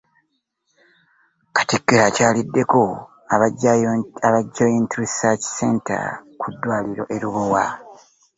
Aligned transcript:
Katikkiro 1.55 2.03
akyaliddeko 2.09 2.81
aba 4.27 4.43
Joint 4.59 4.91
Research 5.03 5.43
Center 5.57 6.03
ku 6.39 6.47
ddwaliro 6.53 7.03
e 7.15 7.17
Lubowa 7.21 7.65